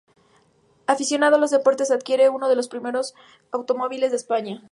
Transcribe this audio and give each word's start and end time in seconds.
Aficionado 0.87 1.35
a 1.35 1.39
los 1.39 1.51
deportes, 1.51 1.91
adquiere 1.91 2.31
uno 2.31 2.49
de 2.49 2.55
los 2.55 2.67
primeros 2.69 3.13
automóviles 3.51 4.09
de 4.09 4.17
España. 4.17 4.59